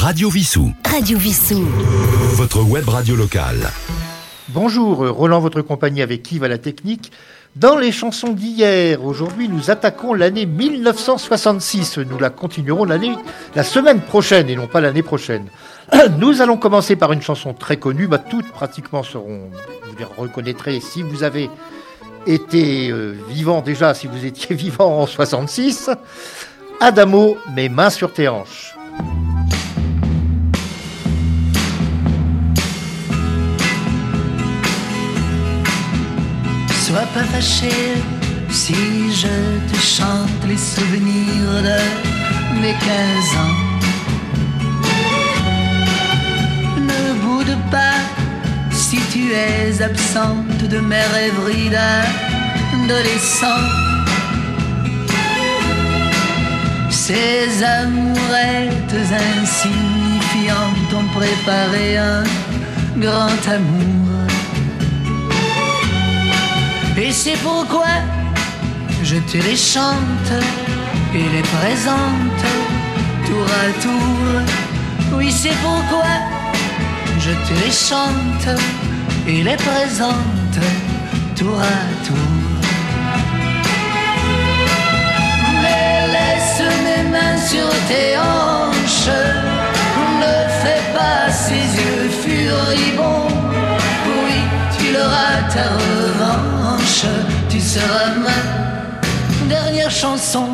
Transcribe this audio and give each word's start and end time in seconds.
Radio 0.00 0.30
Vissou. 0.30 0.72
Radio 0.82 1.18
Vissou. 1.18 1.62
Votre 2.32 2.62
web 2.62 2.88
radio 2.88 3.14
locale. 3.14 3.70
Bonjour, 4.48 5.06
Roland, 5.06 5.40
votre 5.40 5.60
compagnie 5.60 6.00
avec 6.00 6.32
Yves 6.32 6.42
à 6.42 6.48
la 6.48 6.56
technique. 6.56 7.12
Dans 7.54 7.76
les 7.76 7.92
chansons 7.92 8.32
d'hier, 8.32 9.04
aujourd'hui, 9.04 9.46
nous 9.46 9.70
attaquons 9.70 10.14
l'année 10.14 10.46
1966. 10.46 11.98
Nous 11.98 12.18
la 12.18 12.30
continuerons 12.30 12.86
l'année, 12.86 13.14
la 13.54 13.62
semaine 13.62 14.00
prochaine 14.00 14.48
et 14.48 14.56
non 14.56 14.68
pas 14.68 14.80
l'année 14.80 15.02
prochaine. 15.02 15.44
Nous 16.18 16.40
allons 16.40 16.56
commencer 16.56 16.96
par 16.96 17.12
une 17.12 17.20
chanson 17.20 17.52
très 17.52 17.76
connue. 17.76 18.06
Bah, 18.06 18.16
toutes 18.16 18.50
pratiquement 18.50 19.02
seront, 19.02 19.50
vous 19.84 19.96
les 19.98 20.06
reconnaîtrez 20.06 20.80
si 20.80 21.02
vous 21.02 21.24
avez 21.24 21.50
été 22.26 22.88
euh, 22.88 23.14
vivant 23.28 23.60
déjà, 23.60 23.92
si 23.92 24.06
vous 24.06 24.24
étiez 24.24 24.56
vivant 24.56 25.02
en 25.02 25.06
66. 25.06 25.90
Adamo, 26.80 27.36
mes 27.54 27.68
mains 27.68 27.90
sur 27.90 28.14
tes 28.14 28.28
hanches. 28.28 28.74
Sois 36.90 37.06
pas 37.14 37.22
fâché 37.22 37.70
si 38.50 38.74
je 39.12 39.28
te 39.70 39.78
chante 39.78 40.42
les 40.48 40.56
souvenirs 40.56 41.62
de 41.68 41.80
mes 42.60 42.72
15 42.72 43.36
ans. 43.44 43.58
Ne 46.90 47.02
boude 47.22 47.56
pas 47.70 48.00
si 48.72 48.98
tu 49.12 49.30
es 49.30 49.80
absente 49.80 50.64
de 50.68 50.80
mes 50.80 51.06
rêveries 51.14 51.70
d'adolescent. 51.70 53.62
Ces 56.90 57.62
amourettes 57.62 58.96
insignifiantes 59.38 60.92
ont 60.98 61.08
préparé 61.16 61.98
un 61.98 62.24
grand 62.96 63.42
amour. 63.48 64.19
Et 66.96 67.12
c'est 67.12 67.38
pourquoi 67.42 67.86
je 69.02 69.16
te 69.16 69.38
les 69.38 69.56
chante 69.56 70.32
et 71.14 71.28
les 71.34 71.42
présente 71.42 72.42
tour 73.26 73.46
à 73.46 73.82
tour. 73.82 74.42
Oui, 75.16 75.32
c'est 75.32 75.56
pourquoi 75.62 76.12
je 77.18 77.30
te 77.30 77.54
les 77.64 77.72
chante 77.72 78.48
et 79.26 79.42
les 79.42 79.56
présente 79.56 80.58
tour 81.36 81.58
à 81.58 82.06
tour. 82.06 82.16
Mais 85.62 86.06
laisse 86.14 86.62
mes 86.84 87.02
mains 87.10 87.38
sur 87.38 87.68
tes 87.88 88.16
hanches, 88.18 89.16
ne 90.22 90.36
fais 90.62 90.82
pas 90.94 91.30
ces 91.30 91.66
yeux 91.80 92.08
furibonds. 92.22 93.28
Oui, 94.24 94.38
tu 94.76 94.92
l'auras 94.92 95.40
ta 95.54 95.66
revanche, 95.82 96.69
tu 97.48 97.60
seras 97.60 98.14
ma 98.16 99.48
dernière 99.48 99.90
chanson. 99.90 100.46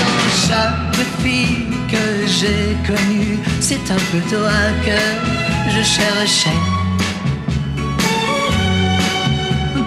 Dans 0.00 0.48
chaque 0.48 1.06
fille 1.22 1.66
que 1.88 2.26
j'ai 2.26 2.76
connue, 2.86 3.38
c'est 3.60 3.84
un 3.90 4.02
peu 4.10 4.20
toi 4.30 4.60
que 4.86 5.00
je 5.72 5.82
cherchais. 5.82 6.60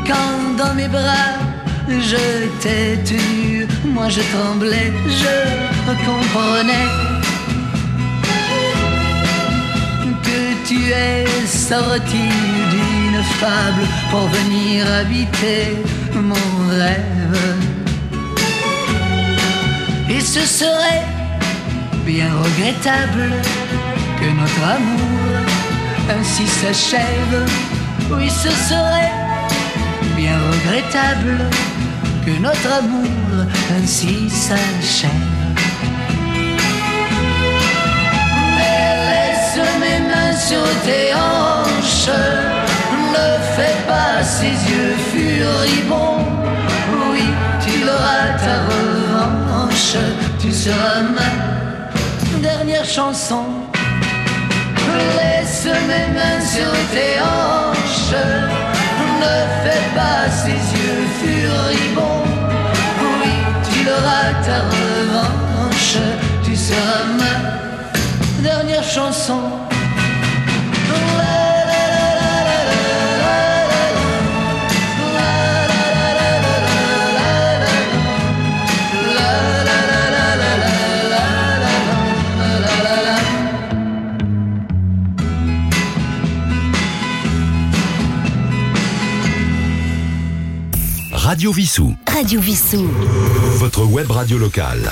Quand 0.08 0.58
dans 0.58 0.74
mes 0.76 0.88
bras 0.88 1.34
je 1.88 2.48
t'ai 2.62 3.00
tenu, 3.04 3.68
moi 3.86 4.10
je 4.10 4.22
tremblais, 4.34 4.92
je 5.08 5.94
comprenais 6.06 7.13
tu 10.74 10.92
es 10.92 11.26
sorti 11.48 12.26
d'une 12.74 13.24
fable 13.40 13.86
pour 14.10 14.28
venir 14.28 14.92
habiter 15.02 15.78
mon 16.16 16.48
rêve. 16.70 17.40
Et 20.10 20.20
ce 20.20 20.42
serait 20.42 21.06
bien 22.06 22.30
regrettable 22.44 23.30
que 24.20 24.30
notre 24.42 24.64
amour 24.78 25.28
ainsi 26.16 26.48
s'achève. 26.48 27.38
Oui, 28.12 28.30
ce 28.30 28.52
serait 28.70 29.14
bien 30.16 30.38
regrettable 30.52 31.38
que 32.26 32.34
notre 32.40 32.70
amour 32.82 33.46
ainsi 33.78 34.30
s'achève. 34.30 35.33
Sur 40.54 40.70
tes 40.86 41.08
hanches, 41.14 42.16
ne 43.16 43.28
fais 43.56 43.78
pas 43.88 44.16
ces 44.24 44.56
yeux 44.72 44.96
furibonds. 45.12 46.26
Oui, 47.10 47.26
tu 47.64 47.74
l'auras 47.86 48.28
ta 48.44 48.56
revanche, 48.72 49.96
tu 50.42 50.52
seras 50.52 51.02
ma 51.18 51.30
dernière 52.48 52.86
chanson. 52.86 53.46
Laisse 55.18 55.68
mes 55.90 56.08
mains 56.18 56.44
sur 56.56 56.74
tes 56.94 57.16
hanches, 57.32 58.24
ne 59.24 59.36
fais 59.64 59.86
pas 59.98 60.24
ces 60.42 60.62
yeux 60.78 61.06
furibonds. 61.20 62.26
Oui, 63.20 63.34
tu 63.68 63.78
l'auras 63.88 64.30
ta 64.48 64.60
revanche, 64.76 65.98
tu 66.44 66.56
seras 66.56 67.06
ma 67.22 67.34
dernière 68.50 68.84
chanson. 68.84 69.42
Vissou. 91.54 91.94
Radio 92.08 92.42
Vissou. 92.42 92.90
Votre 93.58 93.86
web 93.86 94.10
radio 94.10 94.40
locale. 94.40 94.92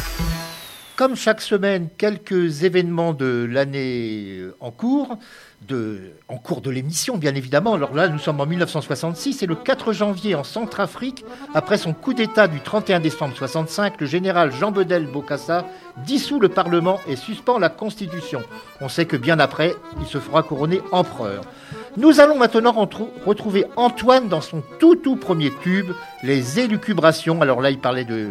Comme 0.95 1.15
chaque 1.15 1.41
semaine, 1.41 1.89
quelques 1.97 2.61
événements 2.61 3.13
de 3.13 3.47
l'année 3.49 4.37
euh, 4.37 4.55
en 4.59 4.69
cours, 4.69 5.17
de, 5.67 6.11
en 6.27 6.37
cours 6.37 6.61
de 6.61 6.69
l'émission 6.69 7.17
bien 7.17 7.33
évidemment. 7.33 7.73
Alors 7.73 7.95
là, 7.95 8.09
nous 8.09 8.19
sommes 8.19 8.39
en 8.39 8.45
1966 8.45 9.41
et 9.41 9.47
le 9.47 9.55
4 9.55 9.91
janvier 9.91 10.35
en 10.35 10.43
Centrafrique, 10.43 11.25
après 11.55 11.79
son 11.79 11.93
coup 11.93 12.13
d'État 12.13 12.47
du 12.47 12.59
31 12.59 12.99
décembre 12.99 13.35
65, 13.35 13.99
le 13.99 14.05
général 14.05 14.51
Jean 14.51 14.71
Bedel 14.71 15.07
Bokassa 15.07 15.65
dissout 16.05 16.39
le 16.39 16.49
Parlement 16.49 16.99
et 17.07 17.15
suspend 17.15 17.57
la 17.57 17.69
Constitution. 17.69 18.43
On 18.81 18.87
sait 18.87 19.05
que 19.05 19.17
bien 19.17 19.39
après, 19.39 19.73
il 19.99 20.05
se 20.05 20.19
fera 20.19 20.43
couronner 20.43 20.81
empereur. 20.91 21.41
Nous 21.97 22.21
allons 22.21 22.37
maintenant 22.37 22.71
retrouver 23.25 23.65
Antoine 23.75 24.29
dans 24.29 24.39
son 24.39 24.63
tout 24.79 24.95
tout 24.95 25.17
premier 25.17 25.51
tube, 25.61 25.91
Les 26.23 26.59
élucubrations. 26.59 27.41
Alors 27.41 27.61
là, 27.61 27.69
il 27.69 27.79
parlait 27.79 28.05
de 28.05 28.29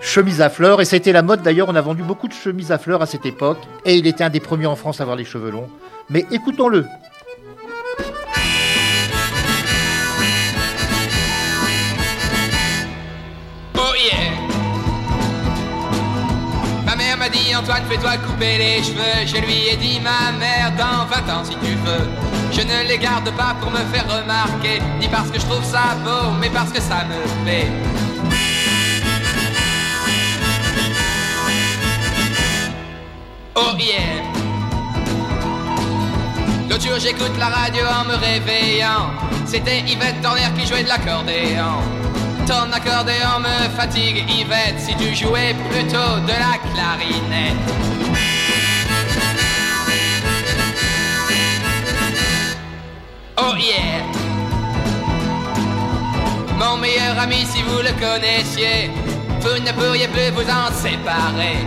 chemise 0.00 0.40
à 0.40 0.50
fleurs 0.50 0.80
et 0.80 0.84
c'était 0.84 1.12
la 1.12 1.22
mode 1.22 1.42
d'ailleurs. 1.42 1.68
On 1.68 1.76
a 1.76 1.80
vendu 1.80 2.02
beaucoup 2.02 2.26
de 2.26 2.32
chemises 2.32 2.72
à 2.72 2.78
fleurs 2.78 3.00
à 3.00 3.06
cette 3.06 3.24
époque 3.24 3.58
et 3.84 3.94
il 3.94 4.06
était 4.08 4.24
un 4.24 4.30
des 4.30 4.40
premiers 4.40 4.66
en 4.66 4.74
France 4.74 5.00
à 5.00 5.04
avoir 5.04 5.16
les 5.16 5.24
cheveux 5.24 5.50
longs. 5.50 5.68
Mais 6.10 6.26
écoutons-le. 6.32 6.86
Oh 13.76 13.80
m'a 17.18 17.28
dit 17.28 17.54
Antoine 17.54 17.84
fais-toi 17.88 18.16
couper 18.16 18.58
les 18.58 18.82
cheveux 18.82 19.26
Je 19.26 19.36
lui 19.36 19.68
ai 19.68 19.76
dit 19.76 20.00
ma 20.00 20.32
mère 20.36 20.72
dans 20.76 21.06
20 21.06 21.32
ans 21.32 21.44
si 21.44 21.52
tu 21.52 21.76
veux 21.84 22.31
Je 22.52 22.60
ne 22.60 22.86
les 22.86 22.98
garde 22.98 23.30
pas 23.30 23.56
pour 23.58 23.70
me 23.70 23.78
faire 23.92 24.04
remarquer 24.06 24.80
Ni 25.00 25.08
parce 25.08 25.30
que 25.30 25.40
je 25.40 25.46
trouve 25.46 25.64
ça 25.64 25.96
beau 26.04 26.30
mais 26.38 26.50
parce 26.50 26.70
que 26.70 26.80
ça 26.80 27.04
me 27.04 27.44
plaît. 27.44 27.68
Oh 33.54 33.76
yeah. 33.78 34.22
L'autre 36.68 36.86
jour 36.86 36.98
j'écoute 37.00 37.32
la 37.38 37.48
radio 37.48 37.84
en 37.86 38.04
me 38.04 38.16
réveillant. 38.16 39.10
C'était 39.46 39.80
Yvette 39.80 40.20
Torner 40.22 40.50
qui 40.58 40.66
jouait 40.66 40.82
de 40.82 40.88
l'accordéon. 40.88 41.80
Ton 42.46 42.70
accordéon 42.72 43.40
me 43.40 43.68
fatigue 43.76 44.24
Yvette 44.28 44.78
Si 44.78 44.94
tu 44.96 45.14
jouais 45.14 45.54
plutôt 45.70 46.18
de 46.26 46.32
la 46.32 46.58
clarinette 46.74 48.01
Oh 53.52 53.56
yeah. 53.56 54.00
Mon 56.58 56.78
meilleur 56.78 57.18
ami 57.18 57.44
si 57.44 57.60
vous 57.62 57.82
le 57.82 57.92
connaissiez 58.00 58.90
Vous 59.40 59.62
ne 59.62 59.72
pourriez 59.72 60.08
plus 60.08 60.30
vous 60.30 60.48
en 60.48 60.72
séparer. 60.72 61.58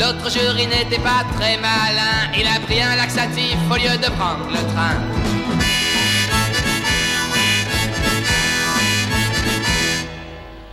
L'autre 0.00 0.28
jour 0.28 0.58
il 0.58 0.68
n'était 0.68 0.98
pas 0.98 1.22
très 1.38 1.56
malin, 1.58 2.32
il 2.36 2.48
a 2.48 2.58
pris 2.66 2.82
un 2.82 2.96
laxatif 2.96 3.56
au 3.70 3.76
lieu 3.76 3.96
de 3.96 4.10
prendre 4.18 4.48
le 4.50 4.58
train. 4.74 4.96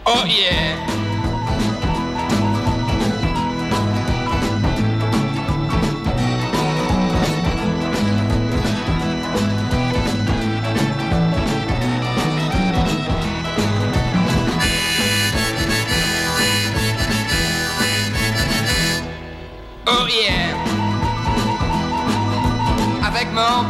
Oh 0.07 0.25
yeah 0.25 0.96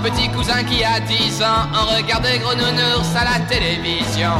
petit 0.09 0.29
cousin 0.29 0.63
qui 0.63 0.83
a 0.83 0.99
10 0.99 1.41
ans 1.41 1.67
On 1.73 1.95
regardait 1.95 2.39
Gros 2.39 2.55
Nounours 2.55 3.13
à 3.15 3.25
la 3.25 3.45
télévision. 3.45 4.31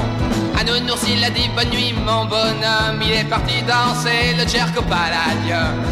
À 0.57 0.63
Nounours 0.63 1.03
il 1.09 1.23
a 1.23 1.29
dit 1.29 1.49
bonne 1.55 1.69
nuit 1.69 1.93
mon 1.93 2.25
bonhomme. 2.25 3.01
Il 3.01 3.11
est 3.11 3.25
parti 3.25 3.61
danser 3.63 4.33
le 4.37 4.47
Jerko 4.47 4.81
Palladium. 4.83 5.83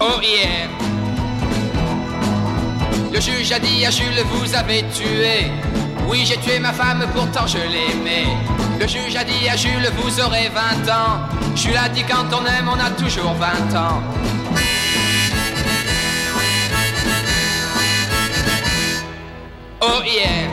Oh 0.00 0.20
yeah. 0.22 0.68
Le 3.12 3.20
juge 3.20 3.52
a 3.52 3.58
dit 3.58 3.84
à 3.84 3.90
Jules 3.90 4.22
vous 4.30 4.54
avez 4.54 4.84
tué. 4.94 5.50
Oui 6.08 6.24
j'ai 6.24 6.36
tué 6.36 6.60
ma 6.60 6.72
femme 6.72 7.04
pourtant 7.14 7.46
je 7.46 7.58
l'aimais 7.58 8.26
Le 8.84 8.90
juge 8.90 9.16
a 9.16 9.24
dit 9.24 9.48
à 9.48 9.56
Jules 9.56 9.90
vous 9.96 10.20
aurez 10.20 10.50
20 10.50 10.92
ans. 10.92 11.26
Jules 11.56 11.74
a 11.74 11.88
dit 11.88 12.02
quand 12.02 12.26
on 12.30 12.44
aime 12.44 12.68
on 12.68 12.78
a 12.78 12.90
toujours 12.90 13.32
20 13.32 13.74
ans. 13.78 14.02
Oh 19.80 20.02
yeah 20.04 20.50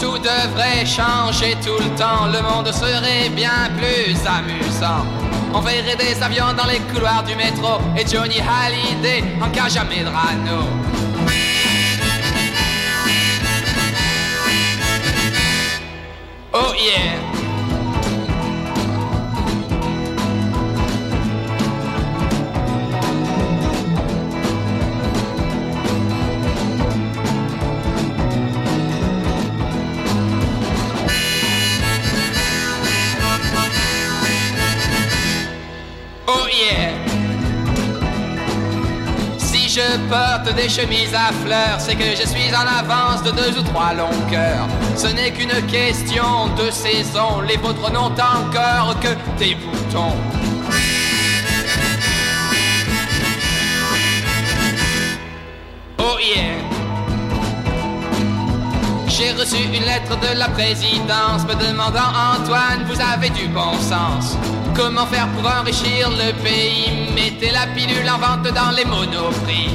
Tout 0.00 0.18
devrait 0.18 0.84
changer 0.84 1.56
tout 1.64 1.78
le 1.78 1.96
temps. 1.96 2.26
Le 2.26 2.42
monde 2.42 2.72
serait 2.72 3.28
bien 3.28 3.70
plus 3.76 4.16
amusant. 4.26 5.06
On 5.54 5.60
verrait 5.60 5.94
des 5.94 6.20
avions 6.20 6.54
dans 6.56 6.66
les 6.66 6.80
couloirs 6.92 7.22
du 7.22 7.36
métro 7.36 7.78
Et 7.96 8.04
Johnny 8.04 8.40
Hallyday 8.40 9.22
en 9.40 9.48
cage 9.50 9.76
à 9.76 9.84
Medrano 9.84 10.66
Oh 16.60 16.74
yeah 16.74 17.27
porte 40.08 40.54
des 40.54 40.68
chemises 40.68 41.14
à 41.14 41.32
fleurs, 41.44 41.78
c'est 41.78 41.94
que 41.94 42.04
je 42.04 42.26
suis 42.26 42.54
en 42.54 42.66
avance 42.66 43.22
de 43.22 43.30
deux 43.30 43.58
ou 43.58 43.62
trois 43.62 43.92
longueurs. 43.92 44.66
Ce 44.96 45.06
n'est 45.08 45.30
qu'une 45.30 45.66
question 45.66 46.48
de 46.56 46.70
saison, 46.70 47.40
les 47.46 47.56
vôtres 47.56 47.90
n'ont 47.92 48.12
encore 48.12 48.98
que 49.00 49.08
des 49.38 49.54
boutons. 49.54 50.16
Oh 55.98 56.16
J'ai 59.18 59.32
reçu 59.32 59.56
une 59.56 59.84
lettre 59.84 60.16
de 60.20 60.38
la 60.38 60.48
présidence 60.48 61.42
me 61.42 61.54
demandant 61.54 62.12
Antoine, 62.36 62.84
vous 62.86 63.00
avez 63.00 63.30
du 63.30 63.48
bon 63.48 63.72
sens. 63.80 64.36
Comment 64.76 65.06
faire 65.06 65.26
pour 65.32 65.44
enrichir 65.44 66.08
le 66.10 66.32
pays? 66.40 67.10
Mettez 67.16 67.50
la 67.50 67.66
pilule 67.74 68.08
en 68.08 68.18
vente 68.18 68.46
dans 68.54 68.70
les 68.70 68.84
monoprix. 68.84 69.70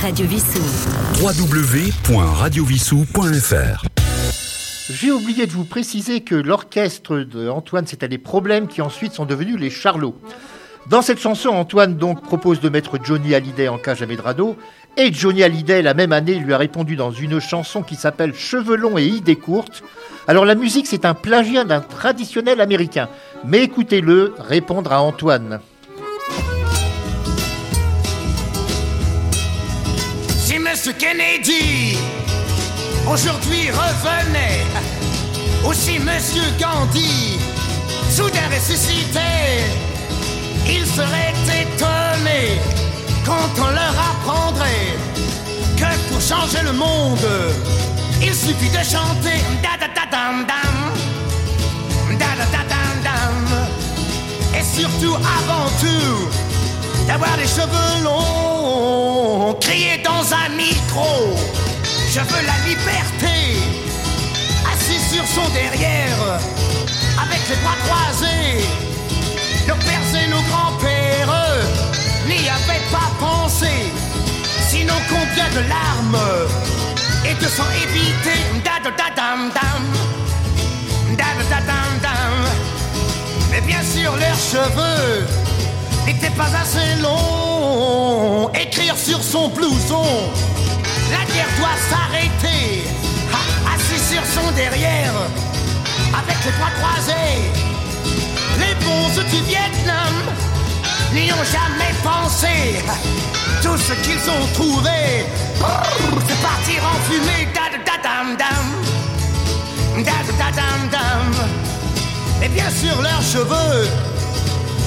Radio 0.00 0.26
Vissou. 0.26 0.62
www.radiovissou.fr 1.20 3.84
J'ai 4.90 5.10
oublié 5.10 5.46
de 5.46 5.52
vous 5.52 5.64
préciser 5.64 6.20
que 6.20 6.36
l'orchestre 6.36 7.18
d'Antoine, 7.18 7.88
c'était 7.88 8.06
des 8.06 8.18
problèmes 8.18 8.68
qui 8.68 8.80
ensuite 8.80 9.14
sont 9.14 9.26
devenus 9.26 9.58
les 9.58 9.70
Charlots. 9.70 10.14
Dans 10.88 11.02
cette 11.02 11.20
chanson, 11.20 11.50
Antoine 11.50 11.96
donc 11.96 12.22
propose 12.22 12.60
de 12.60 12.70
mettre 12.70 12.98
Johnny 13.02 13.34
Hallyday 13.34 13.68
en 13.68 13.76
cage 13.76 14.00
à 14.00 14.06
Medrano. 14.06 14.56
Et 14.96 15.12
Johnny 15.12 15.42
Hallyday, 15.42 15.82
la 15.82 15.92
même 15.92 16.12
année, 16.12 16.36
lui 16.36 16.54
a 16.54 16.58
répondu 16.58 16.96
dans 16.96 17.10
une 17.10 17.40
chanson 17.40 17.82
qui 17.82 17.94
s'appelle 17.94 18.34
Cheveux 18.34 18.76
longs 18.76 18.96
et 18.96 19.04
idées 19.04 19.36
courtes. 19.36 19.82
Alors 20.26 20.46
la 20.46 20.54
musique, 20.54 20.86
c'est 20.86 21.04
un 21.04 21.12
plagiat 21.12 21.64
d'un 21.64 21.80
traditionnel 21.80 22.62
américain. 22.62 23.10
Mais 23.44 23.62
écoutez-le 23.62 24.34
répondre 24.38 24.90
à 24.90 25.02
Antoine. 25.02 25.60
Si 30.38 30.54
M. 30.54 30.66
Kennedy 30.98 31.98
aujourd'hui 33.06 33.68
revenait, 33.70 34.64
ou 35.68 35.74
si 35.74 35.96
M. 35.96 36.08
Gandhi 36.58 37.38
soudain 38.10 38.48
ressuscitait, 38.50 39.97
ils 40.68 40.86
seraient 40.86 41.34
étonnés 41.62 42.60
quand 43.24 43.48
on 43.58 43.70
leur 43.70 43.94
apprendrait 44.12 44.96
que 45.76 46.08
pour 46.08 46.20
changer 46.20 46.62
le 46.64 46.72
monde, 46.72 47.26
il 48.22 48.34
suffit 48.34 48.70
de 48.70 48.82
chanter 48.84 49.38
da 49.62 49.76
da 49.80 49.88
da 49.94 50.04
dam 50.10 50.46
dam, 50.46 50.76
da 52.18 52.30
da 52.38 52.46
da 52.54 52.62
dam 52.72 52.94
dam, 53.04 53.58
et 54.58 54.64
surtout 54.64 55.14
avant 55.14 55.68
tout 55.80 56.28
d'avoir 57.06 57.36
des 57.36 57.46
cheveux 57.46 58.04
longs, 58.04 59.56
crier 59.60 59.98
dans 60.04 60.24
un 60.34 60.48
micro, 60.56 61.36
je 62.10 62.20
veux 62.20 62.44
la 62.46 62.58
liberté, 62.68 63.56
assis 64.72 65.14
sur 65.14 65.24
son 65.26 65.48
derrière, 65.52 66.40
avec 67.22 67.40
les 67.48 67.56
bras 67.56 67.76
croisés, 67.86 68.87
nos 69.68 69.76
pères 69.76 70.22
et 70.22 70.28
nos 70.28 70.42
grands-pères 70.50 71.34
n'y 72.26 72.48
avaient 72.48 72.86
pas 72.90 73.10
pensé, 73.20 73.92
sinon 74.70 74.94
combien 75.08 75.48
de 75.50 75.68
larmes 75.68 76.18
et 77.24 77.34
de 77.34 77.48
sang 77.48 77.70
évité, 77.84 78.32
mais 83.50 83.60
bien 83.60 83.82
sûr 83.82 84.16
leurs 84.16 84.38
cheveux 84.38 85.26
n'était 86.06 86.30
pas 86.30 86.50
assez 86.62 87.00
long. 87.02 88.50
Écrire 88.54 88.96
sur 88.96 89.22
son 89.22 89.48
blouson, 89.48 90.30
la 91.10 91.24
guerre 91.32 91.52
doit 91.58 91.78
s'arrêter. 91.90 92.84
Ah, 93.32 93.74
Assis 93.74 94.14
sur 94.14 94.24
son 94.24 94.50
derrière, 94.52 95.12
avec 96.14 96.36
les 96.44 96.52
bras 96.52 96.70
croisés, 96.78 97.67
bons 98.76 99.22
du 99.30 99.40
Vietnam 99.46 100.14
n'y 101.12 101.32
ont 101.32 101.46
jamais 101.56 101.94
pensé. 102.02 102.82
Tout 103.62 103.76
ce 103.76 103.92
qu'ils 104.04 104.30
ont 104.30 104.46
trouvé, 104.54 105.24
c'est 106.26 106.40
partir 106.42 106.82
en 106.84 106.98
fumée. 107.10 107.48
Da 107.54 107.68
da 107.72 107.78
da 107.84 107.96
dam 108.02 108.36
dam, 108.36 110.04
da 110.04 110.12
da 110.26 110.32
da 110.38 110.50
dam 110.56 110.88
dam. 110.90 111.46
Et 112.42 112.48
bien 112.48 112.70
sûr 112.70 113.00
leurs 113.02 113.22
cheveux 113.22 113.88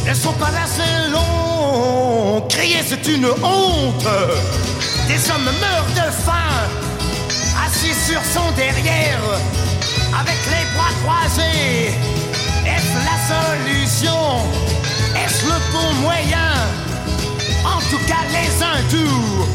ne 0.07 0.13
sont 0.13 0.33
pas 0.33 0.51
assez 0.63 1.09
longs. 1.11 2.45
Crier, 2.49 2.83
c'est 2.87 3.05
une 3.07 3.25
honte. 3.25 4.07
Des 5.07 5.29
hommes 5.31 5.51
meurent 5.59 5.93
de 5.95 6.11
faim, 6.11 6.53
assis 7.65 7.93
sur 8.09 8.21
son 8.33 8.51
derrière, 8.55 9.19
avec 10.19 10.37
les 10.53 10.65
bras 10.75 10.93
croisés. 11.03 12.20
Est-ce 15.15 15.45
le 15.45 15.57
bon 15.71 15.93
moyen? 16.01 16.51
En 17.63 17.79
tout 17.89 18.01
cas, 18.07 18.23
les 18.31 18.51
hindous 18.63 19.45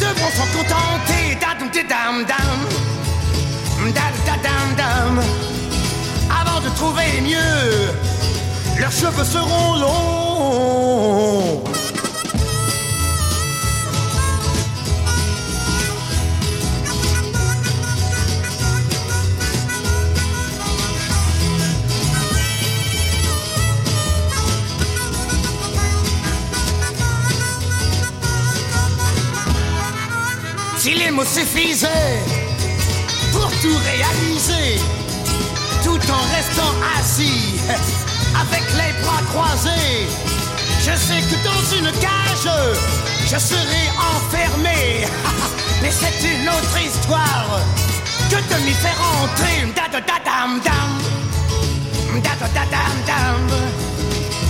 devront 0.00 0.30
s'en 0.30 0.48
contenter. 0.56 1.24
Dam 1.40 1.58
dam 1.72 2.24
dam, 2.26 2.58
dam 3.92 4.12
dam 4.26 4.38
dam 4.42 4.68
dam. 4.76 5.14
Avant 6.40 6.60
de 6.60 6.68
trouver 6.76 7.20
mieux 7.22 7.92
leurs 8.78 8.92
cheveux 8.92 9.24
seront 9.24 9.76
longs. 9.76 11.64
Si 30.86 30.94
les 30.94 31.10
mots 31.10 31.24
suffisaient 31.24 32.22
pour 33.32 33.50
tout 33.60 33.76
réaliser, 33.90 34.78
tout 35.82 35.98
en 36.12 36.22
restant 36.36 36.74
assis, 36.96 37.58
avec 38.40 38.62
les 38.78 38.92
bras 39.02 39.20
croisés, 39.32 40.06
je 40.78 40.96
sais 40.96 41.22
que 41.28 41.44
dans 41.44 41.76
une 41.76 41.90
cage, 41.98 42.48
je 43.24 43.36
serai 43.36 43.84
enfermé. 44.14 45.08
Mais 45.82 45.90
c'est 45.90 46.24
une 46.24 46.48
autre 46.48 46.78
histoire 46.80 47.58
que 48.30 48.36
de 48.36 48.64
m'y 48.64 48.70
faire 48.70 49.00
entrer. 49.24 49.56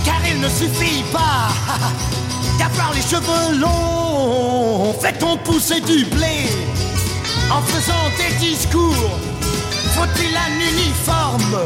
Car 0.05 0.21
il 0.29 0.39
ne 0.39 0.49
suffit 0.49 1.03
pas 1.11 1.49
d'avoir 2.57 2.93
les 2.93 3.01
cheveux 3.01 3.59
longs. 3.59 4.93
Fait-on 5.01 5.37
pousser 5.37 5.79
du 5.81 6.05
blé 6.05 6.49
en 7.51 7.61
faisant 7.61 8.07
des 8.17 8.33
discours? 8.45 9.11
Faut-il 9.95 10.35
un 10.35 10.53
uniforme 10.71 11.59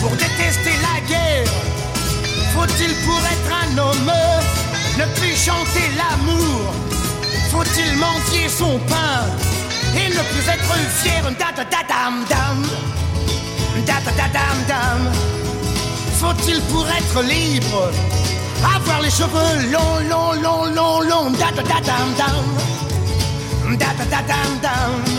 pour 0.00 0.10
détester 0.10 0.74
la 0.82 1.00
guerre? 1.08 1.52
Faut-il 2.54 2.94
pour 3.06 3.20
être 3.34 3.52
un 3.64 3.78
homme 3.78 4.12
ne 4.98 5.04
plus 5.18 5.36
chanter 5.36 5.86
l'amour? 5.96 6.72
Faut-il 7.50 7.96
mendier 7.96 8.48
son 8.48 8.78
pain 8.88 9.20
et 9.96 10.08
ne 10.08 10.22
plus 10.30 10.48
être 10.48 10.74
fier? 11.02 11.14
Dam 13.86 14.02
dam 14.32 14.58
dam 14.68 15.12
Faut-il 16.18 16.60
pour 16.62 16.86
être 16.88 17.22
libre 17.22 17.90
avoir 18.64 19.00
les 19.02 19.10
cheveux 19.10 19.70
longs, 19.70 20.00
longs, 20.08 20.34
longs, 20.42 20.66
longs, 20.74 21.00
longs 21.02 21.30
dam 21.32 21.54
dam 21.54 21.64
dam 21.66 21.94
dam 21.96 22.34
dam 23.80 23.96
dam 24.00 24.10
dam 24.10 24.58
dam 24.60 25.14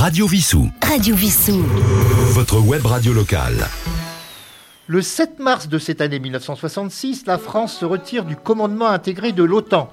Radio 0.00 0.26
Vissou. 0.26 0.70
Radio 0.82 1.14
Vissou. 1.14 1.62
Votre 2.32 2.58
web 2.58 2.86
radio 2.86 3.12
locale. 3.12 3.68
Le 4.92 5.02
7 5.02 5.38
mars 5.38 5.68
de 5.68 5.78
cette 5.78 6.00
année 6.00 6.18
1966, 6.18 7.26
la 7.28 7.38
France 7.38 7.78
se 7.78 7.84
retire 7.84 8.24
du 8.24 8.34
commandement 8.34 8.88
intégré 8.88 9.30
de 9.30 9.44
l'OTAN. 9.44 9.88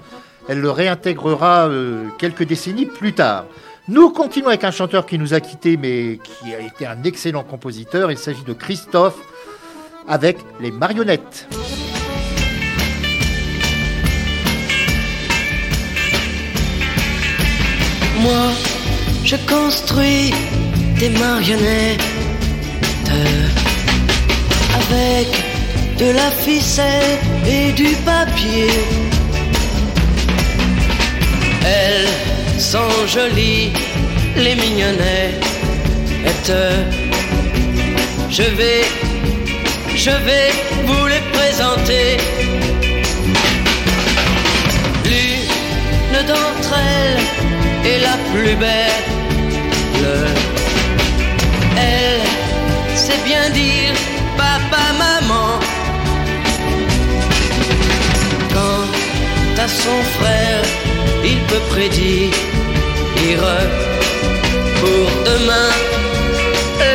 Elle 0.48 0.58
le 0.58 0.72
réintégrera 0.72 1.68
euh, 1.68 2.08
quelques 2.18 2.42
décennies 2.42 2.86
plus 2.86 3.12
tard. 3.12 3.44
Nous 3.86 4.10
continuons 4.10 4.48
avec 4.48 4.64
un 4.64 4.72
chanteur 4.72 5.06
qui 5.06 5.16
nous 5.16 5.34
a 5.34 5.40
quittés, 5.40 5.76
mais 5.76 6.18
qui 6.24 6.52
a 6.52 6.58
été 6.58 6.84
un 6.84 7.04
excellent 7.04 7.44
compositeur. 7.44 8.10
Il 8.10 8.18
s'agit 8.18 8.42
de 8.42 8.52
Christophe 8.52 9.14
avec 10.08 10.38
les 10.58 10.72
marionnettes. 10.72 11.46
Moi, 18.18 18.50
je 19.24 19.36
construis 19.46 20.34
des 20.98 21.10
marionnettes 21.10 22.02
avec 24.90 25.28
de 25.98 26.12
la 26.12 26.30
ficelle 26.30 27.18
et 27.46 27.72
du 27.72 27.94
papier. 28.04 28.70
Elles 31.64 32.60
sont 32.60 33.06
jolies, 33.06 33.72
les 34.36 34.54
mignonnettes. 34.54 35.44
Je 38.30 38.42
vais, 38.42 38.84
je 39.96 40.10
vais 40.10 40.50
vous 40.86 41.06
les 41.06 41.22
présenter. 41.32 42.16
L'une 45.04 46.26
d'entre 46.26 46.74
elles 46.74 47.90
est 47.90 48.00
la 48.00 48.16
plus 48.32 48.54
belle. 48.56 49.04
Elle 51.76 52.96
sait 52.96 53.22
bien 53.24 53.50
dire 53.50 53.94
papa, 54.42 54.84
maman. 55.04 55.50
Quant 58.54 58.88
à 59.64 59.68
son 59.82 59.98
frère, 60.16 60.62
il 61.24 61.38
peut 61.48 61.64
prédire 61.74 62.48
pour 64.80 65.06
demain 65.30 65.70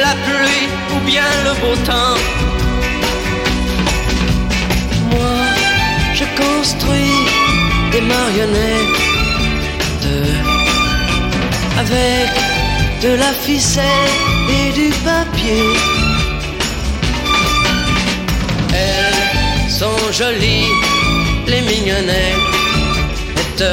la 0.05 0.13
pluie 0.25 0.67
ou 0.93 0.97
bien 1.12 1.29
le 1.47 1.53
beau 1.62 1.75
temps. 1.89 2.17
Moi, 5.12 5.35
je 6.13 6.25
construis 6.43 7.19
des 7.91 8.01
marionnettes 8.01 9.03
avec 11.77 12.29
de 13.01 13.12
la 13.23 13.33
ficelle 13.33 14.15
et 14.50 14.71
du 14.71 14.89
papier. 15.03 15.92
Sont 19.80 20.12
jolies, 20.12 20.70
les 21.48 21.62
mignonnettes. 21.62 23.65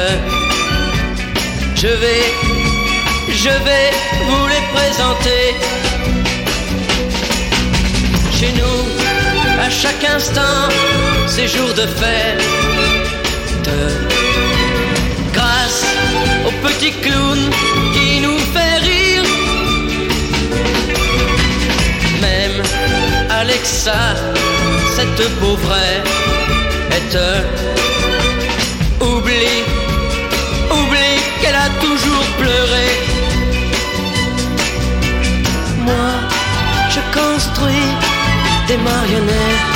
Je 1.75 1.91
vais, 2.01 2.23
je 3.43 3.53
vais 3.67 3.89
vous 4.27 4.45
les 4.53 4.63
présenter. 4.75 5.43
Chez 8.37 8.51
nous, 8.59 8.79
à 9.65 9.69
chaque 9.69 10.03
instant, 10.15 10.59
c'est 11.27 11.47
jour 11.47 11.71
de 11.81 11.85
fête. 11.99 12.43
Grâce 15.33 15.83
au 16.47 16.51
petit 16.67 16.91
clown 17.03 17.39
qui 17.93 18.19
nous 18.21 18.39
fait 18.53 18.77
rire. 18.89 19.25
Même 22.21 22.57
Alexa, 23.29 24.01
cette 25.01 25.39
pauvrette, 25.39 26.07
oublie, 28.99 29.63
oublie 30.69 31.19
qu'elle 31.41 31.55
a 31.55 31.69
toujours 31.79 32.27
pleuré. 32.37 32.89
Moi, 35.79 36.11
je 36.93 37.01
construis 37.19 37.91
des 38.67 38.77
marionnettes 38.77 39.71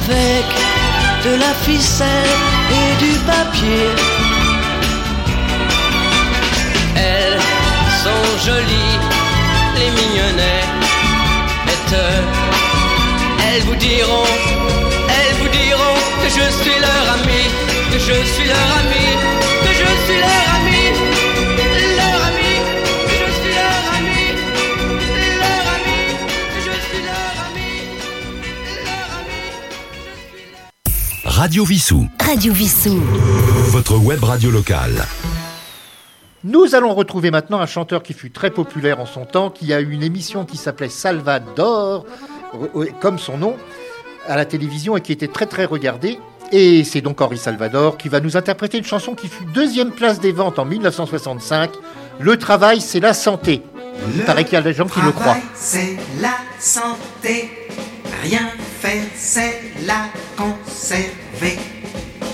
avec 0.00 0.46
de 1.24 1.32
la 1.44 1.52
ficelle 1.66 2.34
et 2.80 2.90
du 3.04 3.12
papier. 3.32 3.88
Elles 6.96 7.40
sont 8.02 8.26
jolies, 8.46 8.98
les 9.76 9.90
mignonnettes. 9.90 10.89
Elles 11.92 13.62
vous 13.62 13.74
diront, 13.74 14.24
elles 15.08 15.34
vous 15.40 15.48
diront 15.48 15.98
que 16.22 16.28
je 16.28 16.46
suis 16.62 16.78
leur 16.78 17.14
ami, 17.14 17.42
que 17.90 17.98
je 17.98 18.24
suis 18.32 18.46
leur 18.46 18.70
ami, 18.78 19.06
que 19.64 19.72
je 19.74 19.88
suis 20.04 20.20
leur 20.20 20.46
ami, 20.54 20.82
leur 21.96 22.20
ami, 22.28 22.52
que 23.06 23.14
je 23.20 23.28
suis 23.40 23.52
leur 23.58 23.82
ami, 23.96 24.22
leur 25.40 25.64
ami, 25.74 26.00
que 26.54 26.60
je 26.62 26.74
suis 26.86 27.02
leur 27.10 27.34
ami, 27.46 27.72
leur 28.62 28.86
ami, 28.94 29.34
je 29.34 31.14
suis 31.18 31.24
leur 31.24 31.34
Radio 31.34 31.64
Vissou. 31.64 32.06
Radio 32.24 32.52
Vissou. 32.52 33.02
Votre 33.70 33.96
web 33.96 34.22
radio 34.22 34.50
locale. 34.52 35.06
Nous 36.42 36.74
allons 36.74 36.94
retrouver 36.94 37.30
maintenant 37.30 37.60
un 37.60 37.66
chanteur 37.66 38.02
qui 38.02 38.14
fut 38.14 38.30
très 38.30 38.50
populaire 38.50 38.98
en 38.98 39.04
son 39.04 39.26
temps, 39.26 39.50
qui 39.50 39.74
a 39.74 39.80
eu 39.80 39.90
une 39.90 40.02
émission 40.02 40.46
qui 40.46 40.56
s'appelait 40.56 40.88
Salvador, 40.88 42.06
euh, 42.74 42.86
comme 42.98 43.18
son 43.18 43.36
nom, 43.36 43.56
à 44.26 44.36
la 44.36 44.46
télévision 44.46 44.96
et 44.96 45.02
qui 45.02 45.12
était 45.12 45.28
très 45.28 45.44
très 45.44 45.66
regardée. 45.66 46.18
Et 46.50 46.82
c'est 46.82 47.02
donc 47.02 47.20
Henri 47.20 47.36
Salvador 47.36 47.98
qui 47.98 48.08
va 48.08 48.20
nous 48.20 48.38
interpréter 48.38 48.78
une 48.78 48.84
chanson 48.84 49.14
qui 49.14 49.28
fut 49.28 49.44
deuxième 49.44 49.90
place 49.90 50.18
des 50.18 50.32
ventes 50.32 50.58
en 50.58 50.64
1965. 50.64 51.72
Le 52.18 52.36
travail, 52.38 52.80
c'est 52.80 53.00
la 53.00 53.12
santé. 53.12 53.62
Il 54.14 54.22
paraît 54.22 54.44
qu'il 54.44 54.54
y 54.54 54.56
a 54.56 54.62
des 54.62 54.72
gens 54.72 54.86
qui 54.86 55.00
le 55.00 55.12
croient. 55.12 55.24
Travail, 55.24 55.42
C'est 55.54 55.96
la 56.22 56.36
santé. 56.58 57.50
Rien 58.22 58.48
faire, 58.80 59.04
c'est 59.14 59.60
la 59.86 60.06
conserver. 60.38 61.58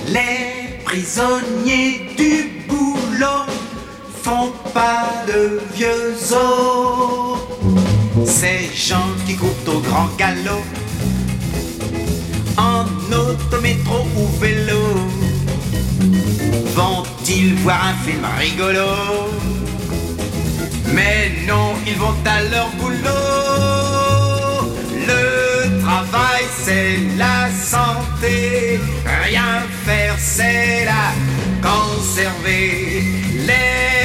Les 0.09 0.79
prisonniers 0.85 2.15
du 2.17 2.67
boulot 2.69 3.66
font 4.27 4.51
pas 4.75 5.07
de 5.29 5.61
vieux 5.77 6.15
os. 6.33 7.39
Ces 8.39 8.63
gens 8.75 9.13
qui 9.25 9.37
courent 9.37 9.75
au 9.75 9.79
grand 9.89 10.09
galop 10.19 10.65
en 12.57 12.85
auto, 13.23 13.61
métro 13.63 13.99
ou 14.19 14.27
vélo 14.41 14.83
Vont-ils 16.79 17.55
voir 17.63 17.81
un 17.91 17.97
film 18.05 18.25
rigolo? 18.43 18.91
Mais 20.97 21.23
non, 21.47 21.69
ils 21.87 21.99
vont 22.03 22.19
à 22.35 22.43
leur 22.53 22.69
boulot. 22.79 23.27
Le 25.11 25.23
travail, 25.85 26.45
c'est 26.65 26.99
la 27.17 27.39
santé. 27.75 28.81
Rien 29.25 29.53
faire, 29.85 30.17
c'est 30.19 30.85
la 30.93 31.05
conserver. 31.69 33.05
Les 33.49 33.96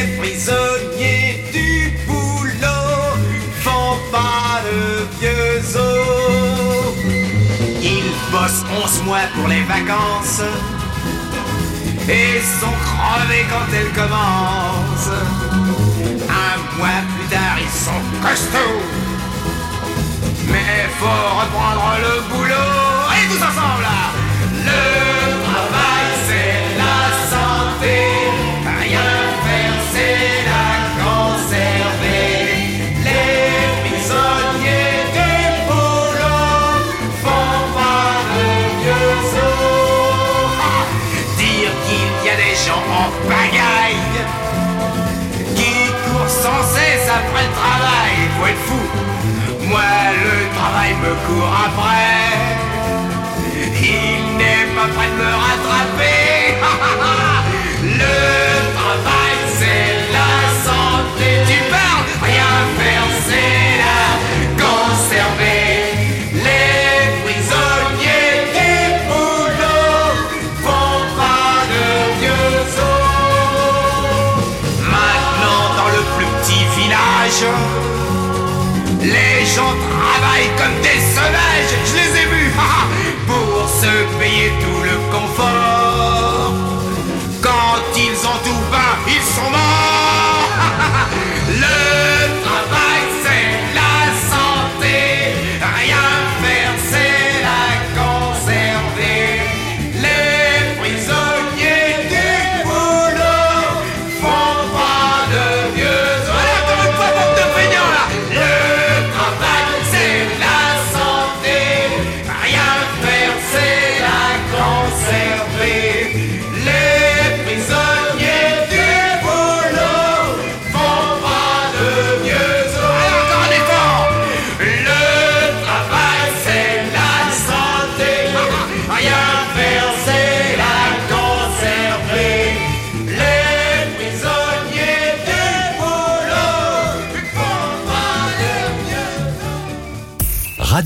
mois 9.06 9.28
pour 9.36 9.48
les 9.48 9.64
vacances 9.64 10.42
et 12.08 12.42
sont 12.60 12.76
crevés 12.86 13.46
quand 13.50 13.68
elles 13.74 13.94
commencent. 13.94 15.22
Un 16.30 16.78
mois 16.78 17.02
plus 17.16 17.28
tard, 17.30 17.58
ils 17.60 17.70
sont 17.70 18.02
costauds, 18.22 18.82
mais 20.48 20.90
faut 21.00 21.40
reprendre 21.40 21.98
le 22.00 22.22
boulot 22.30 22.54
et 23.16 23.28
tous 23.30 23.44
ensemble 23.44 23.84
là. 23.84 24.21
Pagaille 43.28 44.18
qui 45.56 45.74
courent 46.04 46.30
sans 46.30 46.64
cesse 46.76 47.08
après 47.10 47.44
le 47.48 47.54
travail. 47.62 48.14
Faut 48.38 48.48
être 48.48 48.66
fou. 48.68 48.84
Moi, 49.68 49.82
le 50.26 50.36
travail 50.56 50.92
me 51.04 51.14
court 51.26 51.54
après. 51.68 52.52
Il 53.84 54.38
n'est 54.38 54.68
pas 54.76 54.88
prêt 54.96 55.10
de 55.10 55.18
me 55.24 55.32
rattraper. 55.44 55.81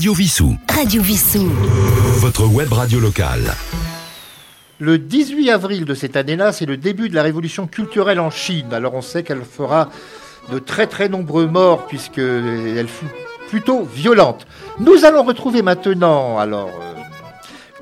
Radio 0.06 0.14
Vissou. 0.14 0.56
Radio 0.72 1.02
Vissou. 1.02 1.48
Votre 2.20 2.46
web 2.46 2.72
radio 2.72 3.00
locale. 3.00 3.52
Le 4.78 4.98
18 4.98 5.50
avril 5.50 5.84
de 5.84 5.94
cette 5.94 6.14
année-là, 6.14 6.52
c'est 6.52 6.64
le 6.64 6.76
début 6.76 7.08
de 7.08 7.16
la 7.16 7.24
révolution 7.24 7.66
culturelle 7.66 8.20
en 8.20 8.30
Chine. 8.30 8.72
Alors 8.72 8.94
on 8.94 9.02
sait 9.02 9.24
qu'elle 9.24 9.42
fera 9.42 9.90
de 10.52 10.60
très 10.60 10.86
très 10.86 11.08
nombreux 11.08 11.48
morts 11.48 11.88
puisqu'elle 11.88 12.86
fut 12.86 13.08
plutôt 13.48 13.82
violente. 13.82 14.46
Nous 14.78 15.04
allons 15.04 15.24
retrouver 15.24 15.62
maintenant 15.62 16.38
alors 16.38 16.70
euh, 16.80 16.94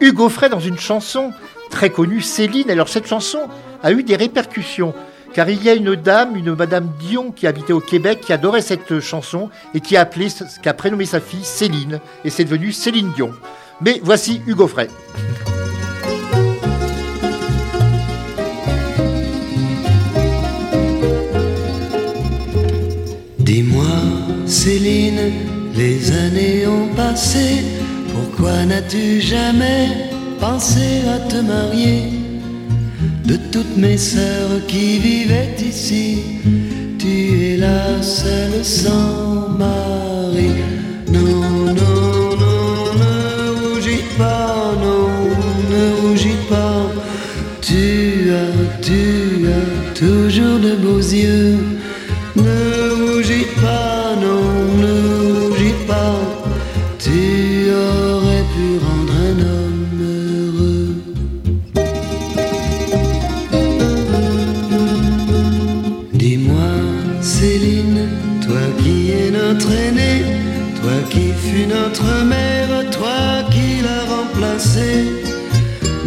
Hugo 0.00 0.30
Frey 0.30 0.48
dans 0.48 0.60
une 0.60 0.78
chanson 0.78 1.30
très 1.68 1.90
connue, 1.90 2.22
Céline. 2.22 2.70
Alors 2.70 2.88
cette 2.88 3.06
chanson 3.06 3.50
a 3.82 3.92
eu 3.92 4.02
des 4.02 4.16
répercussions 4.16 4.94
car 5.34 5.50
il 5.50 5.62
y 5.62 5.68
a 5.68 5.74
une 5.74 5.96
dame, 5.96 6.36
une 6.36 6.54
Madame 6.54 6.90
Dion 7.00 7.32
qui 7.32 7.46
habitait 7.46 7.72
au 7.72 7.80
Québec, 7.80 8.20
qui 8.20 8.32
adorait 8.32 8.62
cette 8.62 9.00
chanson 9.00 9.50
et 9.74 9.80
qui 9.80 9.96
a 9.96 10.02
appelé, 10.02 10.28
qui 10.28 10.72
prénommé 10.72 11.04
sa 11.04 11.20
fille 11.20 11.44
Céline 11.44 12.00
et 12.24 12.30
c'est 12.30 12.44
devenu 12.44 12.72
Céline 12.72 13.12
Dion. 13.14 13.32
Mais 13.80 14.00
voici 14.02 14.40
Hugo 14.46 14.68
Frey. 14.68 14.88
Dis-moi, 23.40 23.84
Céline, 24.46 25.32
les 25.74 26.12
années 26.12 26.66
ont 26.68 26.94
passé, 26.94 27.64
pourquoi 28.12 28.64
n'as-tu 28.64 29.20
jamais 29.20 29.88
pensé 30.38 31.02
à 31.08 31.18
te 31.28 31.36
marier? 31.36 32.13
De 33.24 33.36
toutes 33.36 33.76
mes 33.78 33.96
sœurs 33.96 34.66
qui 34.68 34.98
vivaient 34.98 35.56
ici, 35.58 36.18
tu 36.98 37.52
es 37.52 37.56
la 37.56 38.02
seule 38.02 38.62
sans 38.62 39.48
mari. 39.58 40.73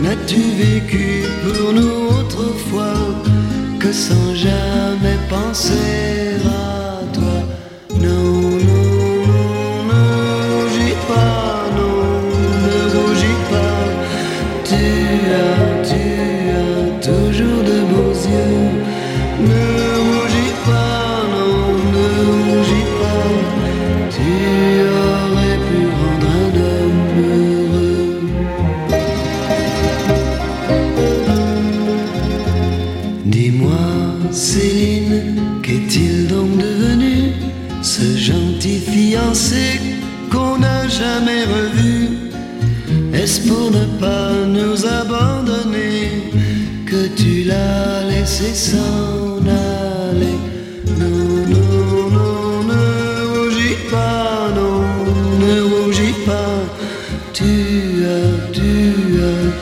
N'as-tu 0.01 0.41
vécu 0.63 1.23
pour 1.43 1.73
nous 1.73 2.19
autrefois 2.19 2.95
que 3.80 3.91
sans 3.91 4.34
jamais 4.36 5.17
penser 5.30 6.38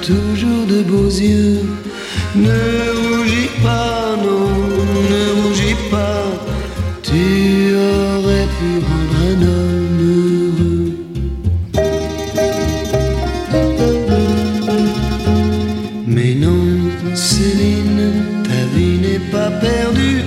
toujours 0.01 0.65
de 0.67 0.81
beaux 0.83 1.09
yeux. 1.09 1.61
Ne 2.35 2.61
rougis 2.99 3.51
pas, 3.63 4.15
non, 4.17 4.49
ne 5.11 5.23
rougis 5.41 5.79
pas. 5.89 6.23
Tu 7.03 7.73
aurais 7.75 8.47
pu 8.57 8.69
rendre 8.89 9.17
un 9.31 9.41
homme 9.51 9.99
heureux. 10.13 10.91
Mais 16.07 16.33
non, 16.33 16.65
Céline, 17.13 18.11
ta 18.43 18.59
vie 18.75 18.97
n'est 18.99 19.25
pas 19.31 19.51
perdue. 19.51 20.23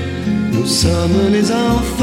Nous 0.53 0.67
sommes 0.67 1.33
les 1.33 1.51
enfants 1.51 1.98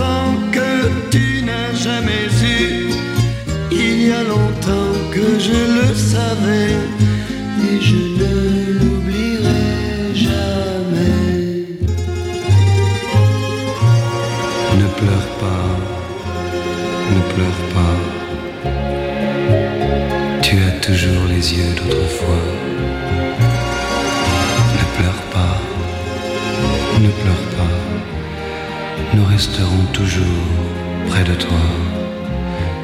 près 31.25 31.33
de 31.33 31.39
toi. 31.39 31.57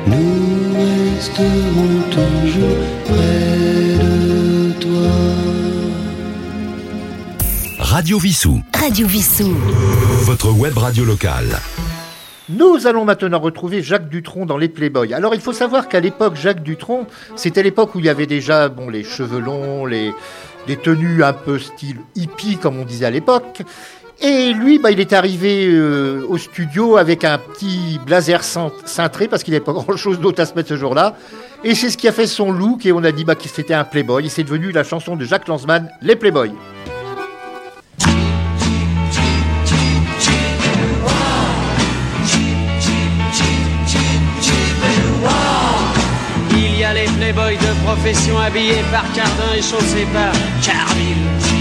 Nous 0.08 0.74
resterons 0.76 2.02
toujours 2.10 2.78
près 3.06 3.98
de 4.04 4.72
toi. 4.80 5.12
Radio 7.80 8.20
Vissou. 8.20 8.62
Radio 8.74 9.08
Vissou. 9.08 9.54
Votre 10.24 10.52
web 10.52 10.78
radio 10.78 11.06
locale. 11.06 11.60
Nous 12.50 12.86
allons 12.86 13.06
maintenant 13.06 13.40
retrouver 13.40 13.82
Jacques 13.82 14.10
Dutronc 14.10 14.46
dans 14.46 14.58
les 14.58 14.68
Playboys. 14.68 15.14
Alors 15.14 15.36
il 15.36 15.42
faut 15.42 15.54
savoir 15.54 15.88
qu'à 15.88 16.00
l'époque, 16.00 16.36
Jacques 16.36 16.64
Dutronc, 16.64 17.08
c'était 17.36 17.64
l'époque 17.64 17.96
où 17.96 18.00
il 18.00 18.06
y 18.06 18.10
avait 18.10 18.26
déjà 18.26 18.68
bon, 18.68 18.90
les 18.90 19.04
cheveux 19.04 19.40
longs, 19.40 19.86
les, 19.86 20.12
des 20.68 20.76
tenues 20.76 21.24
un 21.24 21.34
peu 21.34 21.60
style 21.60 21.98
hippie, 22.16 22.58
comme 22.58 22.78
on 22.78 22.86
disait 22.86 23.06
à 23.06 23.12
l'époque. 23.12 23.62
Et 24.24 24.54
lui, 24.54 24.78
bah, 24.78 24.92
il 24.92 25.00
est 25.00 25.14
arrivé 25.14 25.66
euh, 25.68 26.24
au 26.30 26.38
studio 26.38 26.98
avec 26.98 27.24
un 27.24 27.40
petit 27.40 28.00
blazer 28.06 28.44
cintré 28.44 29.28
parce 29.28 29.44
qu'il 29.44 29.54
n'avait 29.54 29.66
pas 29.66 29.74
grand-chose 29.74 30.20
d'autre 30.20 30.42
à 30.42 30.46
se 30.46 30.54
mettre 30.54 30.70
ce 30.70 30.78
jour-là. 30.78 31.16
Et 31.64 31.74
c'est 31.74 31.90
ce 31.90 31.98
qui 31.98 32.08
a 32.08 32.12
fait 32.12 32.28
son 32.28 32.52
look 32.52 32.86
et 32.86 32.92
on 32.92 33.04
a 33.04 33.12
dit 33.12 33.26
bah, 33.26 33.36
que 33.36 33.48
c'était 33.48 33.74
un 33.74 33.84
Playboy. 33.84 34.26
Et 34.26 34.30
c'est 34.30 34.44
devenu 34.44 34.72
la 34.72 34.84
chanson 34.84 35.16
de 35.16 35.26
Jacques 35.26 35.48
Lanzmann, 35.48 35.90
Les 36.02 36.16
Playboys. 36.16 36.54
Il 46.54 46.80
y 46.80 46.84
a 46.84 46.94
les 46.94 47.06
playboys 47.06 47.58
de 47.58 47.86
profession 47.86 48.38
habillés 48.38 48.84
par 48.92 49.04
Cardin 49.14 49.54
et 49.56 49.62
chaussés 49.62 50.08
par 50.14 50.34
Carville. 50.64 51.61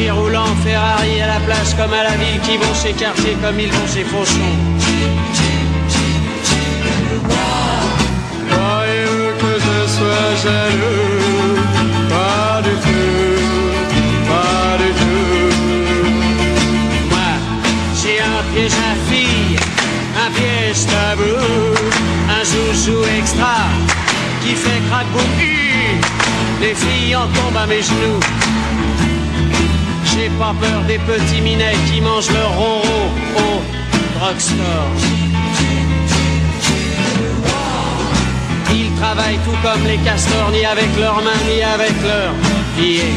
En 0.00 0.54
Ferrari 0.62 1.20
à 1.20 1.26
la 1.26 1.40
plage 1.40 1.74
comme 1.76 1.92
à 1.92 2.04
la 2.04 2.16
ville, 2.16 2.40
qui 2.42 2.56
vont 2.56 2.72
chez 2.72 2.92
Cartier 2.92 3.36
comme 3.42 3.58
ils 3.58 3.70
vont 3.70 3.86
chez 3.92 4.04
Fauchon. 4.04 4.50
Croyez-vous 8.48 9.32
que 9.40 9.52
je 9.58 9.76
sois 9.90 10.30
jaloux? 10.44 11.58
Pas 12.08 12.62
du 12.62 12.74
tout, 12.84 13.42
pas 14.28 14.78
du 14.78 14.90
tout. 15.00 15.50
Moi, 17.10 17.30
j'ai 18.00 18.20
un 18.20 18.42
piège 18.54 18.78
à 18.90 18.94
fille, 19.10 19.58
un 20.24 20.30
piège 20.30 20.86
tabou, 20.86 21.40
un 22.30 22.44
joujou 22.44 23.02
extra 23.18 23.56
qui 24.42 24.54
fait 24.54 24.80
hi. 25.40 26.00
Les 26.60 26.74
filles 26.74 27.16
en 27.16 27.26
tombent 27.26 27.56
à 27.56 27.66
mes 27.66 27.82
genoux. 27.82 28.20
Pas 30.36 30.54
peur 30.60 30.82
des 30.86 30.98
petits 30.98 31.40
minets 31.40 31.76
qui 31.90 32.00
mangent 32.00 32.30
leur 32.30 32.52
ronron 32.52 33.10
au 33.36 33.60
drugstore. 34.20 34.92
Ils 38.70 38.92
travaillent 39.00 39.40
tout 39.44 39.58
comme 39.64 39.84
les 39.84 39.96
castors, 39.98 40.50
ni 40.52 40.64
avec 40.64 40.96
leurs 40.96 41.20
mains, 41.24 41.42
ni 41.50 41.60
avec 41.60 41.94
leurs 42.04 42.34
pieds. 42.76 43.14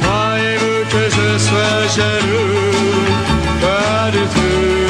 Croyez-vous 0.00 0.82
que 0.88 1.04
je 1.16 1.38
sois 1.44 1.86
jaloux? 1.94 3.04
Pas 3.60 4.10
du 4.12 4.24
tout, 4.34 4.86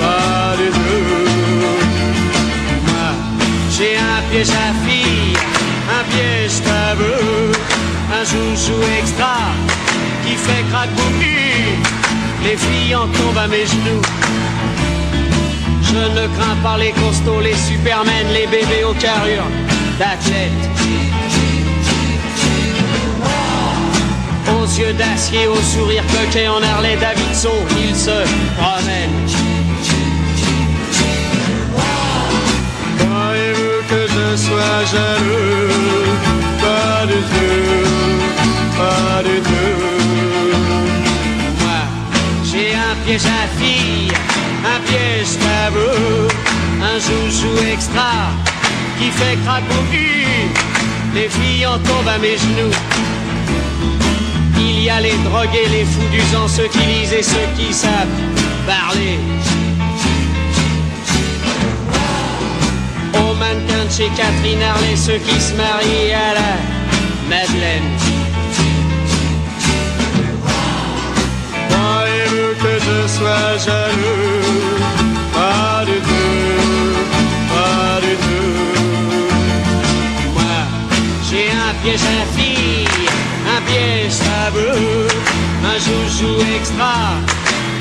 pas 0.00 0.56
du 0.56 0.68
tout. 0.70 1.08
Moi, 2.86 3.08
j'ai 3.76 3.96
un 3.98 4.22
piège 4.30 4.50
à 4.50 4.70
un 4.70 4.74
un 7.00 8.24
joujou 8.24 8.80
extra 8.98 9.36
qui 10.24 10.34
fait 10.34 10.64
hi. 11.20 11.34
Les 12.44 12.56
filles 12.56 12.94
en 12.94 13.06
tombent 13.08 13.38
à 13.38 13.46
mes 13.46 13.66
genoux. 13.66 14.02
Je 15.82 16.20
ne 16.20 16.26
crains 16.36 16.56
pas 16.62 16.78
les 16.78 16.92
costauds, 16.92 17.40
les 17.40 17.54
supermen, 17.54 18.26
les 18.32 18.46
bébés 18.46 18.84
aux 18.84 18.94
carrures 18.94 19.50
d'athlètes. 19.98 20.52
Aux 24.48 24.66
yeux 24.78 24.92
d'acier, 24.92 25.46
au 25.46 25.56
sourire 25.56 26.04
coquet 26.06 26.48
en 26.48 26.62
Harley 26.62 26.96
Davidson, 26.96 27.58
ils 27.78 27.96
se 27.96 28.24
promènent. 28.58 29.26
Croyez-vous 32.98 33.80
que 33.88 34.06
je 34.08 34.36
sois 34.36 34.84
jaloux? 34.92 35.53
À 43.22 43.46
fille, 43.58 44.10
un 44.64 44.80
piège 44.80 45.38
tabou, 45.38 46.28
un 46.82 46.98
joujou 46.98 47.56
extra 47.72 48.32
qui 48.98 49.08
fait 49.10 49.38
hi. 49.92 50.48
Les 51.14 51.28
filles 51.28 51.66
en 51.66 51.78
tombent 51.78 52.08
à 52.08 52.18
mes 52.18 52.36
genoux. 52.36 52.74
Il 54.58 54.82
y 54.82 54.90
a 54.90 55.00
les 55.00 55.16
drogués, 55.28 55.68
les 55.70 55.84
fous 55.84 56.08
du 56.10 56.20
sang, 56.32 56.48
ceux 56.48 56.66
qui 56.66 56.78
lisent 56.78 57.12
et 57.12 57.22
ceux 57.22 57.48
qui 57.56 57.72
savent 57.72 58.08
parler. 58.66 59.18
Aux 63.14 63.34
mannequins 63.34 63.84
de 63.84 63.90
chez 63.90 64.10
Catherine 64.16 64.62
Harley, 64.62 64.96
ceux 64.96 65.18
qui 65.18 65.40
se 65.40 65.54
marient 65.54 66.14
à 66.14 66.34
la 66.34 67.36
Madeleine. 67.36 68.13
Que 72.64 72.74
je 72.86 72.98
sois 73.16 73.50
jaloux 73.66 74.78
Pas 75.38 75.84
du 75.90 75.98
tout, 76.08 76.94
pas 77.54 77.94
du 78.06 78.14
tout. 78.24 78.58
Moi, 80.36 80.56
j'ai 81.26 81.48
un 81.66 81.72
piège 81.82 82.06
à 82.18 82.24
fille, 82.36 83.08
un 83.54 83.60
piège 83.68 84.16
tabou, 84.26 84.76
un 85.72 85.78
joujou 85.84 86.34
extra 86.58 86.96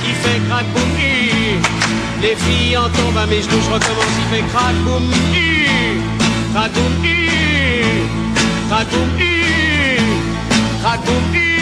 qui 0.01 0.11
fait 0.21 0.41
crack 0.47 0.67
boum. 0.73 0.91
Les 2.23 2.35
filles 2.43 2.77
en 2.77 2.89
tombent 2.95 3.21
à 3.23 3.25
mes 3.25 3.41
genoux, 3.41 3.63
je 3.65 3.71
recommence, 3.75 4.15
il 4.21 4.27
fait 4.31 4.45
crack 4.51 4.75
boum. 4.85 5.05
Crack 10.81 11.01
boum 11.05 11.52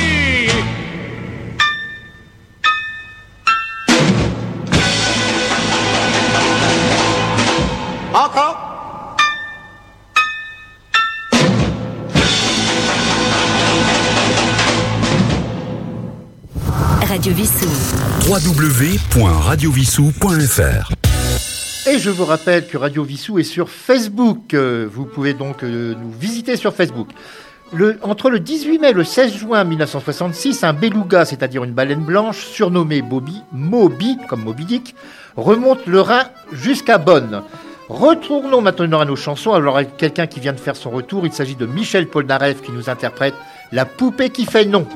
Encore? 8.21 8.55
Radio 17.07 17.33
Vissou. 17.33 17.67
www.radiovissou.fr 18.27 20.91
Et 21.89 21.99
je 21.99 22.09
vous 22.09 22.25
rappelle 22.25 22.67
que 22.67 22.77
Radio 22.77 23.03
Vissou 23.03 23.39
est 23.39 23.43
sur 23.43 23.69
Facebook. 23.69 24.53
Euh, 24.53 24.87
Vous 24.91 25.05
pouvez 25.05 25.33
donc 25.33 25.63
euh, 25.63 25.95
nous 26.01 26.11
visiter 26.11 26.55
sur 26.55 26.73
Facebook. 26.73 27.09
Le- 27.73 27.97
entre 28.03 28.29
le 28.29 28.39
18 28.39 28.79
mai 28.79 28.89
et 28.89 28.93
le 28.93 29.03
16 29.03 29.33
juin 29.33 29.63
1966, 29.63 30.63
un 30.63 30.73
beluga, 30.73 31.25
c'est-à-dire 31.25 31.63
une 31.63 31.73
baleine 31.73 32.03
blanche, 32.03 32.45
surnommée 32.45 33.01
Bobby, 33.01 33.35
Moby, 33.53 34.17
comme 34.29 34.43
Moby 34.43 34.65
Dick, 34.65 34.93
remonte 35.37 35.85
le 35.87 36.01
Rhin 36.01 36.25
jusqu'à 36.51 36.97
Bonn. 36.97 37.41
Retournons 37.91 38.61
maintenant 38.61 39.01
à 39.01 39.05
nos 39.05 39.17
chansons. 39.17 39.51
Alors, 39.51 39.77
quelqu'un 39.97 40.25
qui 40.25 40.39
vient 40.39 40.53
de 40.53 40.59
faire 40.61 40.77
son 40.77 40.91
retour, 40.91 41.25
il 41.25 41.33
s'agit 41.33 41.55
de 41.55 41.65
Michel 41.65 42.07
Polnareff 42.07 42.61
qui 42.61 42.71
nous 42.71 42.89
interprète 42.89 43.33
La 43.73 43.83
poupée 43.83 44.29
qui 44.29 44.45
fait 44.45 44.63
non. 44.63 44.87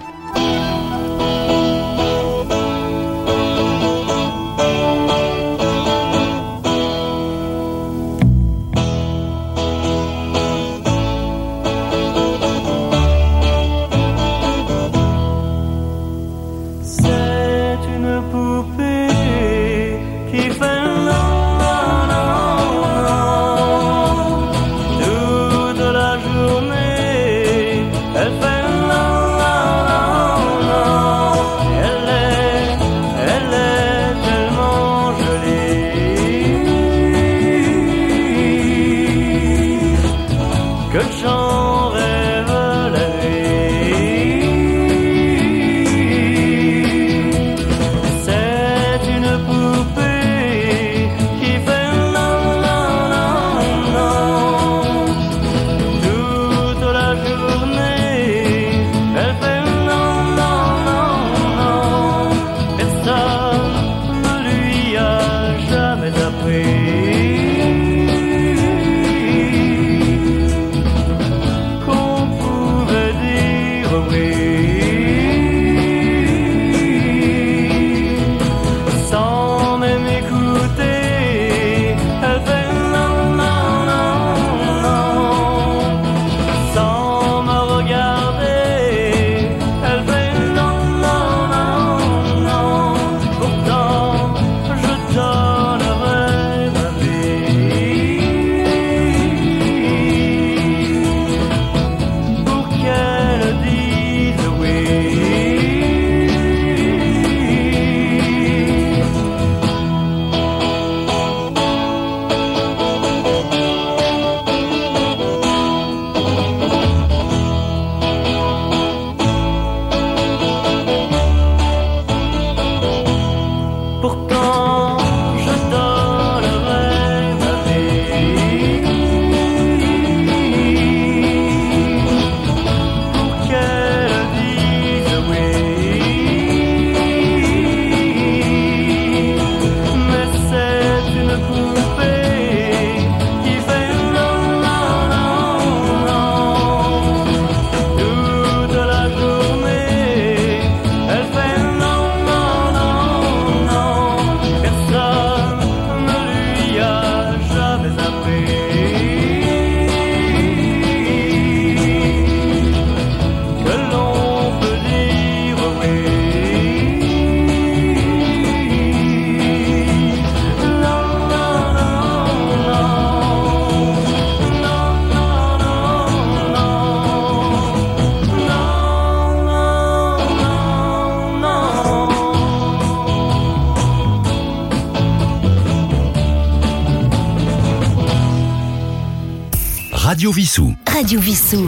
Radio 190.16 190.32
Vissou, 190.32 190.74
Radio 190.88 191.20
Vissou. 191.20 191.68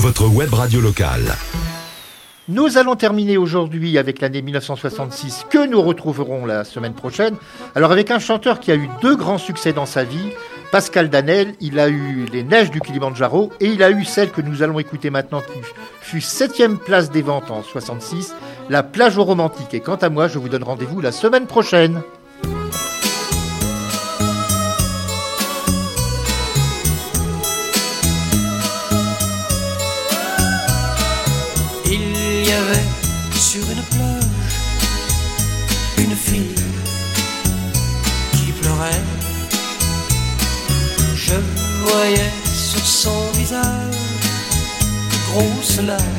votre 0.00 0.26
web 0.26 0.52
radio 0.52 0.80
locale. 0.80 1.36
Nous 2.48 2.76
allons 2.76 2.96
terminer 2.96 3.36
aujourd'hui 3.36 3.98
avec 3.98 4.20
l'année 4.20 4.42
1966 4.42 5.46
que 5.48 5.64
nous 5.64 5.80
retrouverons 5.80 6.44
la 6.44 6.64
semaine 6.64 6.92
prochaine. 6.92 7.36
Alors 7.76 7.92
avec 7.92 8.10
un 8.10 8.18
chanteur 8.18 8.58
qui 8.58 8.72
a 8.72 8.74
eu 8.74 8.88
deux 9.00 9.14
grands 9.14 9.38
succès 9.38 9.72
dans 9.72 9.86
sa 9.86 10.02
vie, 10.02 10.32
Pascal 10.72 11.08
Danel, 11.08 11.54
il 11.60 11.78
a 11.78 11.88
eu 11.88 12.26
Les 12.32 12.42
Neiges 12.42 12.72
du 12.72 12.80
Kilimanjaro 12.80 13.52
et 13.60 13.66
il 13.66 13.80
a 13.84 13.92
eu 13.92 14.04
celle 14.04 14.32
que 14.32 14.40
nous 14.40 14.64
allons 14.64 14.80
écouter 14.80 15.10
maintenant 15.10 15.40
qui 15.40 15.60
fut 16.00 16.20
septième 16.20 16.78
place 16.78 17.12
des 17.12 17.22
ventes 17.22 17.52
en 17.52 17.62
66, 17.62 18.34
La 18.70 18.82
plage 18.82 19.18
aux 19.18 19.24
romantiques. 19.24 19.72
Et 19.72 19.80
quant 19.80 19.94
à 19.94 20.08
moi, 20.08 20.26
je 20.26 20.40
vous 20.40 20.48
donne 20.48 20.64
rendez-vous 20.64 21.00
la 21.00 21.12
semaine 21.12 21.46
prochaine. 21.46 22.02
love. 45.82 46.17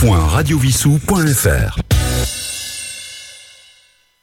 www.radiovissou.fr 0.00 1.79